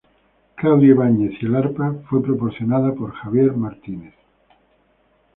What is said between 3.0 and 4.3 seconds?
Javier Martínez.